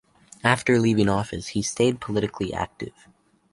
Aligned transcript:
After 0.43 0.79
leaving 0.79 1.09
office, 1.09 1.49
he 1.49 1.61
stayed 1.61 2.01
politically 2.01 2.51
active. 2.51 3.05